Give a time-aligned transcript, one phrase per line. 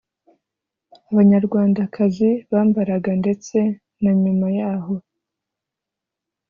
[1.09, 3.57] abanyarwandakazi bambaraga ndetse
[4.01, 4.95] na nyuma yaho